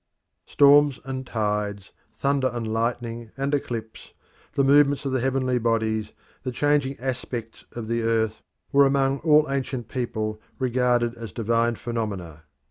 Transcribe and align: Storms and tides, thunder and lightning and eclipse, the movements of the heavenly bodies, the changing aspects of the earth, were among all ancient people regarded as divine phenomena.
Storms 0.47 0.99
and 1.05 1.27
tides, 1.27 1.91
thunder 2.11 2.49
and 2.51 2.65
lightning 2.73 3.29
and 3.37 3.53
eclipse, 3.53 4.13
the 4.53 4.63
movements 4.63 5.05
of 5.05 5.11
the 5.11 5.19
heavenly 5.19 5.59
bodies, 5.59 6.11
the 6.41 6.51
changing 6.51 6.99
aspects 6.99 7.65
of 7.73 7.87
the 7.87 8.01
earth, 8.01 8.41
were 8.71 8.87
among 8.87 9.19
all 9.19 9.45
ancient 9.47 9.89
people 9.89 10.41
regarded 10.57 11.13
as 11.13 11.31
divine 11.31 11.75
phenomena. 11.75 12.45